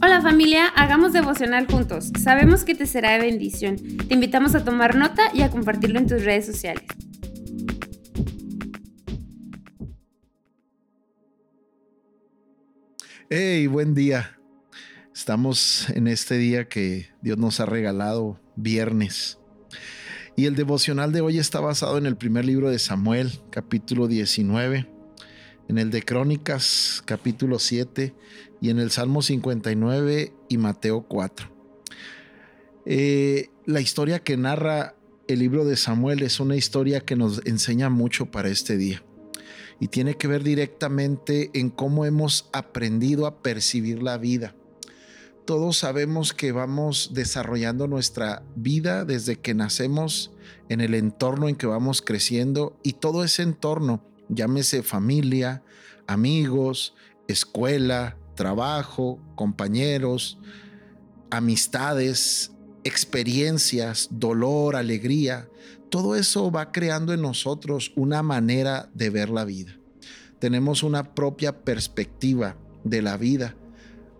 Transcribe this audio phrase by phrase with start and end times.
[0.00, 2.12] Hola familia, hagamos devocional juntos.
[2.22, 3.76] Sabemos que te será de bendición.
[3.76, 6.84] Te invitamos a tomar nota y a compartirlo en tus redes sociales.
[13.28, 14.38] Hey, buen día.
[15.12, 19.40] Estamos en este día que Dios nos ha regalado, viernes.
[20.36, 24.97] Y el devocional de hoy está basado en el primer libro de Samuel, capítulo 19
[25.68, 28.14] en el de Crónicas capítulo 7
[28.60, 31.48] y en el Salmo 59 y Mateo 4.
[32.86, 34.94] Eh, la historia que narra
[35.28, 39.04] el libro de Samuel es una historia que nos enseña mucho para este día
[39.78, 44.56] y tiene que ver directamente en cómo hemos aprendido a percibir la vida.
[45.44, 50.32] Todos sabemos que vamos desarrollando nuestra vida desde que nacemos
[50.70, 55.62] en el entorno en que vamos creciendo y todo ese entorno llámese familia,
[56.06, 56.94] amigos,
[57.28, 60.38] escuela, trabajo, compañeros,
[61.30, 62.52] amistades,
[62.84, 65.48] experiencias, dolor, alegría,
[65.90, 69.76] todo eso va creando en nosotros una manera de ver la vida.
[70.38, 73.56] Tenemos una propia perspectiva de la vida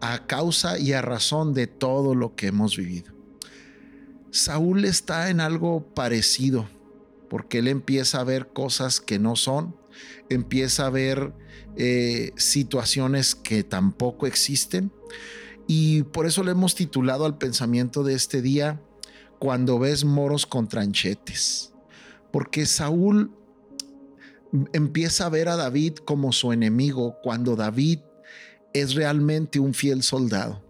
[0.00, 3.12] a causa y a razón de todo lo que hemos vivido.
[4.30, 6.68] Saúl está en algo parecido,
[7.28, 9.74] porque él empieza a ver cosas que no son,
[10.28, 11.32] empieza a ver
[11.76, 14.92] eh, situaciones que tampoco existen.
[15.66, 18.80] Y por eso le hemos titulado al pensamiento de este día,
[19.38, 21.72] cuando ves moros con tranchetes.
[22.30, 23.30] Porque Saúl
[24.72, 28.00] empieza a ver a David como su enemigo cuando David
[28.72, 30.62] es realmente un fiel soldado.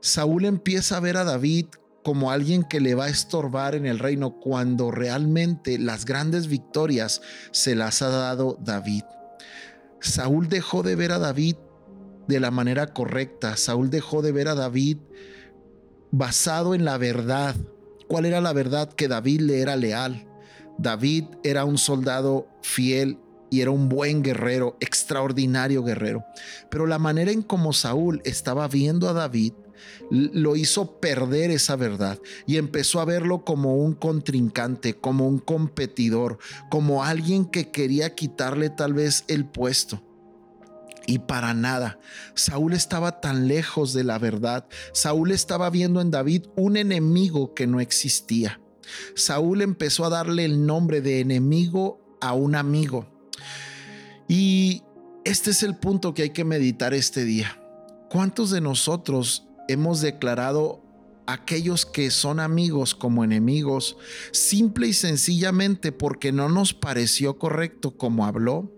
[0.00, 1.66] Saúl empieza a ver a David
[2.02, 7.20] como alguien que le va a estorbar en el reino cuando realmente las grandes victorias
[7.50, 9.04] se las ha dado David.
[10.00, 11.56] Saúl dejó de ver a David
[12.26, 13.56] de la manera correcta.
[13.56, 14.98] Saúl dejó de ver a David
[16.10, 17.54] basado en la verdad.
[18.08, 18.90] ¿Cuál era la verdad?
[18.92, 20.26] Que David le era leal.
[20.78, 23.18] David era un soldado fiel
[23.50, 26.24] y era un buen guerrero, extraordinario guerrero.
[26.70, 29.52] Pero la manera en como Saúl estaba viendo a David
[30.10, 36.38] lo hizo perder esa verdad y empezó a verlo como un contrincante, como un competidor,
[36.70, 40.02] como alguien que quería quitarle tal vez el puesto.
[41.06, 41.98] Y para nada,
[42.34, 44.68] Saúl estaba tan lejos de la verdad.
[44.92, 48.60] Saúl estaba viendo en David un enemigo que no existía.
[49.14, 53.08] Saúl empezó a darle el nombre de enemigo a un amigo.
[54.28, 54.82] Y
[55.24, 57.60] este es el punto que hay que meditar este día.
[58.08, 60.82] ¿Cuántos de nosotros hemos declarado
[61.32, 63.96] aquellos que son amigos como enemigos,
[64.32, 68.72] simple y sencillamente porque no nos pareció correcto como habló,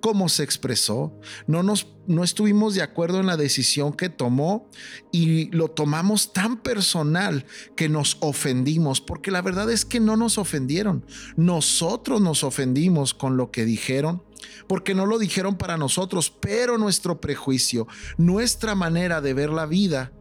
[0.00, 4.70] como se expresó, no nos no estuvimos de acuerdo en la decisión que tomó
[5.12, 7.44] y lo tomamos tan personal
[7.76, 11.04] que nos ofendimos, porque la verdad es que no nos ofendieron,
[11.36, 14.22] nosotros nos ofendimos con lo que dijeron
[14.66, 20.12] porque no lo dijeron para nosotros, pero nuestro prejuicio, nuestra manera de ver la vida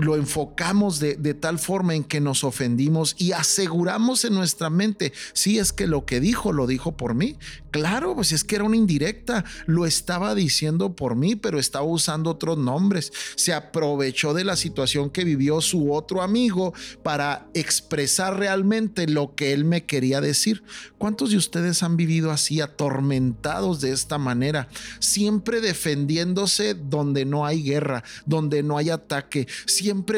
[0.00, 5.58] lo enfocamos de, tal forma en que nos ofendimos y aseguramos en nuestra mente, si
[5.58, 7.36] es que lo que dijo lo dijo por mí.
[7.70, 12.30] Claro, pues es que era una indirecta, lo estaba diciendo por mí, pero estaba usando
[12.30, 13.12] otros nombres.
[13.36, 19.52] Se aprovechó de la situación que vivió su otro amigo para expresar realmente lo que
[19.52, 20.64] él me quería decir.
[20.98, 24.68] ¿Cuántos de ustedes han vivido así, atormentados de esta manera,
[24.98, 29.46] siempre defendiéndose donde no hay guerra, donde no hay ataque,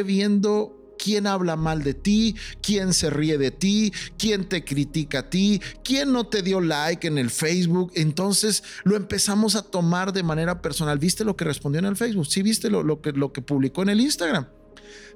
[0.05, 5.31] viendo quién habla mal de ti, quién se ríe de ti, quién te critica a
[5.31, 7.93] ti, quién no te dio like en el Facebook.
[7.94, 10.99] Entonces lo empezamos a tomar de manera personal.
[10.99, 12.27] ¿Viste lo que respondió en el Facebook?
[12.27, 14.47] ¿Sí viste lo, que, lo que publicó en el Instagram?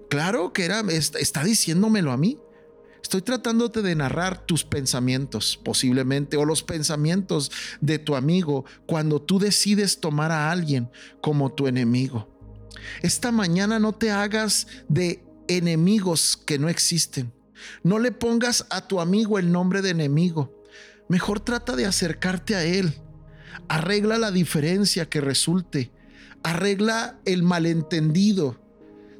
[0.08, 2.38] Claro que era, está diciéndomelo a mí.
[3.02, 9.38] Estoy tratándote de narrar tus pensamientos, posiblemente, o los pensamientos de tu amigo cuando tú
[9.38, 10.90] decides tomar a alguien
[11.20, 12.35] como tu enemigo.
[13.02, 17.32] Esta mañana no te hagas de enemigos que no existen.
[17.82, 20.52] No le pongas a tu amigo el nombre de enemigo.
[21.08, 22.94] Mejor trata de acercarte a él.
[23.68, 25.90] Arregla la diferencia que resulte.
[26.42, 28.60] Arregla el malentendido.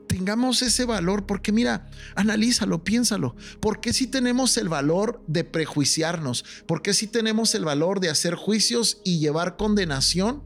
[0.07, 3.35] Tengamos ese valor, porque mira, analízalo, piénsalo.
[3.61, 6.45] ¿Por qué si tenemos el valor de prejuiciarnos?
[6.67, 10.45] ¿Por qué si tenemos el valor de hacer juicios y llevar condenación?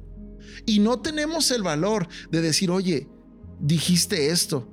[0.66, 3.08] Y no tenemos el valor de decir, oye,
[3.60, 4.68] dijiste esto,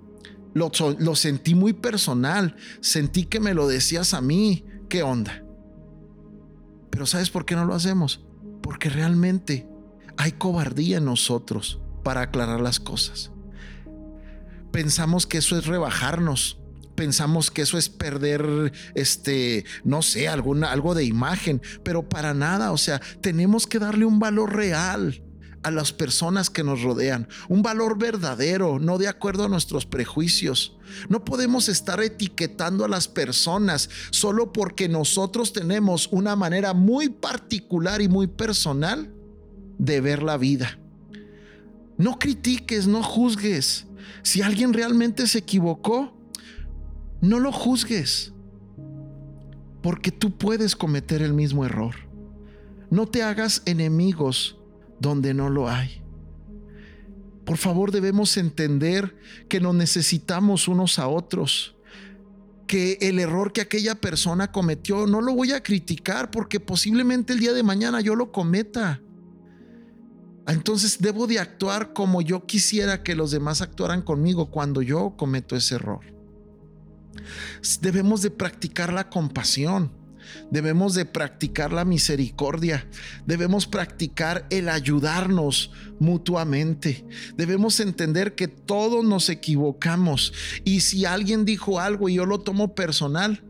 [0.58, 5.44] lo, sentí muy personal, sentí que me lo decías a mí, ¿qué onda?
[6.90, 8.22] Pero ¿sabes por qué no lo hacemos?
[8.62, 9.68] Porque realmente
[10.18, 13.32] hay cobardía en nosotros para aclarar las cosas.
[14.72, 16.60] pensamos que eso es rebajarnos.
[16.96, 22.72] Pensamos que eso es perder, este, no sé, alguna, algo de imagen, pero para nada.
[22.72, 25.24] O sea, tenemos que darle un valor real
[25.64, 30.78] a las personas que nos rodean, un valor verdadero, no de acuerdo a nuestros prejuicios.
[31.10, 38.02] No podemos estar etiquetando a las personas solo porque nosotros tenemos una manera muy particular
[38.02, 39.14] y muy personal
[39.78, 40.80] de ver la vida.
[41.98, 43.88] No critiques, no juzgues.
[44.24, 46.16] Si alguien realmente se equivocó,
[47.22, 48.32] no lo juzgues,
[49.82, 51.96] porque tú puedes cometer el mismo error.
[52.90, 54.58] No te hagas enemigos
[55.00, 56.02] donde no lo hay.
[57.46, 59.16] Por favor, debemos entender
[59.48, 61.78] que nos necesitamos unos a otros
[62.68, 67.40] que el error que aquella persona cometió no lo voy a criticar porque posiblemente el
[67.40, 69.02] día de mañana yo lo cometa.
[70.48, 75.56] Entonces debo de actuar como yo quisiera que los demás actuaran conmigo cuando yo cometo
[75.56, 76.02] ese error.
[77.82, 79.92] Debemos de practicar la compasión.
[80.52, 82.88] Debemos de practicar la misericordia.
[83.26, 87.06] Debemos practicar el ayudarnos mutuamente.
[87.36, 90.34] Debemos entender que todos nos equivocamos.
[90.64, 93.44] Y si alguien dijo algo y yo lo tomo personal,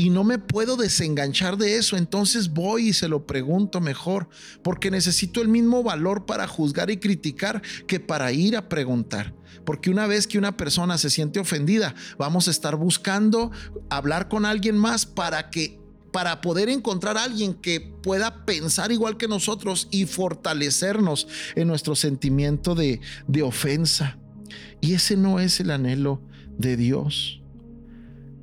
[0.00, 4.28] y no me puedo desenganchar de eso, entonces voy y se lo pregunto mejor,
[4.62, 9.34] porque necesito el mismo valor para juzgar y criticar que para ir a preguntar.
[9.64, 13.50] Porque una vez que una persona se siente ofendida, vamos a estar buscando
[13.90, 15.77] hablar con alguien más para que
[16.12, 21.94] para poder encontrar a alguien que pueda pensar igual que nosotros y fortalecernos en nuestro
[21.94, 24.18] sentimiento de, de ofensa.
[24.80, 26.22] Y ese no es el anhelo
[26.56, 27.42] de Dios.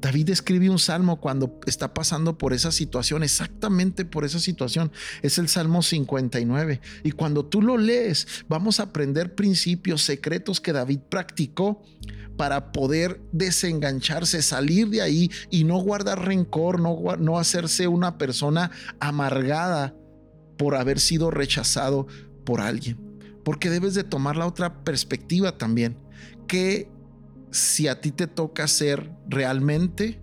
[0.05, 4.91] David escribe un salmo cuando está pasando por esa situación, exactamente por esa situación.
[5.23, 6.79] Es el Salmo 59.
[7.03, 11.81] Y cuando tú lo lees, vamos a aprender principios secretos que David practicó
[12.37, 18.69] para poder desengancharse, salir de ahí y no guardar rencor, no, no hacerse una persona
[18.99, 19.95] amargada
[20.55, 22.05] por haber sido rechazado
[22.45, 22.99] por alguien.
[23.43, 25.97] Porque debes de tomar la otra perspectiva también.
[26.47, 26.94] que
[27.55, 30.19] si a ti te toca ser realmente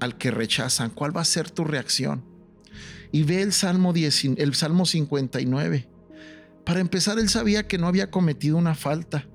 [0.00, 2.24] al que rechazan, ¿cuál va a ser tu reacción?
[3.12, 5.86] Y ve el Salmo, 10, el Salmo 59.
[6.64, 9.26] Para empezar, él sabía que no había cometido una falta.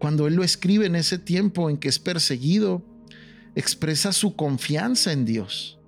[0.00, 2.84] Cuando él lo escribe en ese tiempo en que es perseguido,
[3.54, 5.78] expresa su confianza en Dios.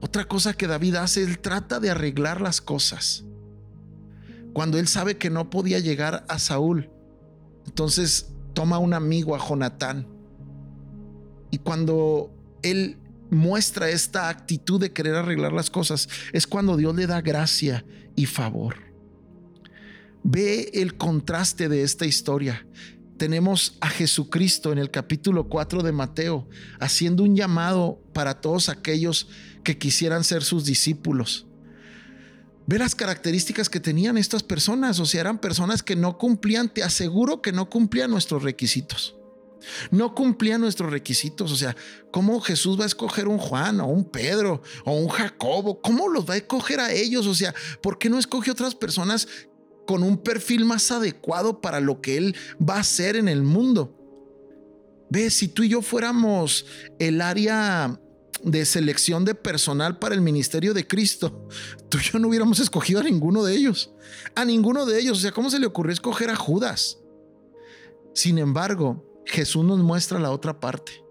[0.00, 3.24] Otra cosa que David hace, él trata de arreglar las cosas.
[4.52, 6.90] Cuando él sabe que no podía llegar a Saúl,
[7.64, 10.04] entonces toma un amigo a Jonatán.
[11.52, 12.96] Y cuando él
[13.30, 17.84] muestra esta actitud de querer arreglar las cosas, es cuando Dios le da gracia
[18.16, 18.74] y favor.
[20.24, 22.66] Ve el contraste de esta historia.
[23.16, 26.48] Tenemos a Jesucristo en el capítulo 4 de Mateo
[26.80, 29.28] haciendo un llamado para todos aquellos
[29.62, 31.47] que quisieran ser sus discípulos.
[32.68, 36.82] Ve las características que tenían estas personas, o sea, eran personas que no cumplían, te
[36.82, 39.16] aseguro que no cumplían nuestros requisitos.
[39.90, 41.74] No cumplían nuestros requisitos, o sea,
[42.10, 45.80] ¿cómo Jesús va a escoger un Juan o un Pedro o un Jacobo?
[45.80, 47.26] ¿Cómo los va a escoger a ellos?
[47.26, 49.28] O sea, ¿por qué no escoge otras personas
[49.86, 53.96] con un perfil más adecuado para lo que Él va a hacer en el mundo?
[55.08, 56.66] Ve, si tú y yo fuéramos
[56.98, 57.98] el área
[58.42, 61.48] de selección de personal para el ministerio de Cristo,
[61.88, 63.90] tú y yo no hubiéramos escogido a ninguno de ellos.
[64.34, 65.18] A ninguno de ellos.
[65.18, 66.98] O sea, ¿cómo se le ocurrió escoger a Judas?
[68.14, 71.04] Sin embargo, Jesús nos muestra la otra parte.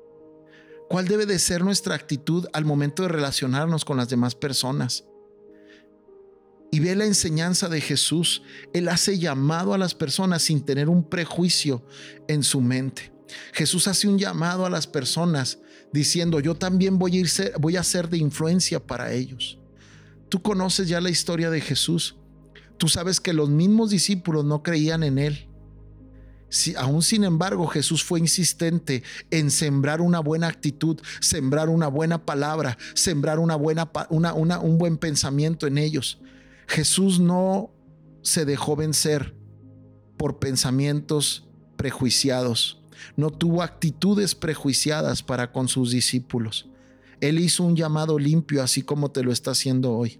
[0.89, 5.05] ¿Cuál debe de ser nuestra actitud al momento de relacionarnos con las demás personas?
[6.71, 8.41] Y ve la enseñanza de Jesús.
[8.73, 11.83] Él hace llamado a las personas sin tener un prejuicio
[12.27, 13.16] en su mente.
[13.53, 15.59] Jesús hace un llamado a las personas
[15.91, 17.29] diciendo, yo también voy a, ir,
[17.59, 19.59] voy a ser de influencia para ellos.
[20.29, 22.15] Tú conoces ya la historia de Jesús.
[22.77, 25.47] Tú sabes que los mismos discípulos no creían en él.
[26.49, 32.25] Si, aún sin embargo, Jesús fue insistente en sembrar una buena actitud, sembrar una buena
[32.25, 36.19] palabra, sembrar una buena, una, un buen pensamiento en ellos.
[36.67, 37.71] Jesús no
[38.21, 39.35] se dejó vencer
[40.17, 42.81] por pensamientos prejuiciados
[43.15, 46.69] no tuvo actitudes prejuiciadas para con sus discípulos.
[47.21, 50.19] Él hizo un llamado limpio así como te lo está haciendo hoy.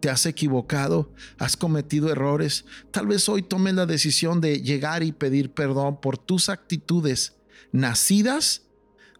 [0.00, 2.64] Te has equivocado, has cometido errores.
[2.90, 7.36] Tal vez hoy tomes la decisión de llegar y pedir perdón por tus actitudes
[7.72, 8.62] nacidas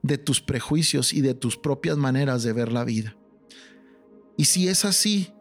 [0.03, 3.17] de tus prejuicios y de tus propias maneras de ver la vida.
[4.37, 5.33] Y si es así,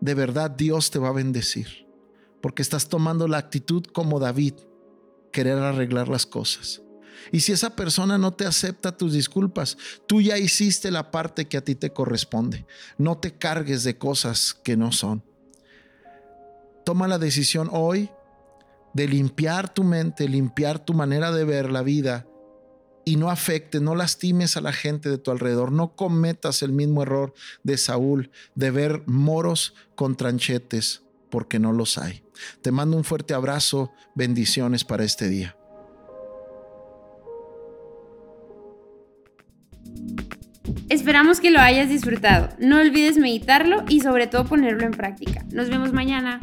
[0.00, 1.86] de verdad Dios te va a bendecir
[2.46, 4.54] porque estás tomando la actitud como David,
[5.36, 6.80] querer arreglar las cosas.
[7.30, 9.76] Y si esa persona no te acepta tus disculpas,
[10.06, 12.64] tú ya hiciste la parte que a ti te corresponde.
[12.96, 15.22] No te cargues de cosas que no son.
[16.86, 18.08] Toma la decisión hoy
[18.94, 22.26] de limpiar tu mente, limpiar tu manera de ver la vida
[23.04, 27.02] y no afecte, no lastimes a la gente de tu alrededor, no cometas el mismo
[27.02, 32.25] error de Saúl de ver moros con tranchetes, porque no los hay.
[32.62, 35.56] Te mando un fuerte abrazo, bendiciones para este día.
[40.88, 42.50] Esperamos que lo hayas disfrutado.
[42.58, 45.44] No olvides meditarlo y sobre todo ponerlo en práctica.
[45.50, 46.40] Nos vemos mañana.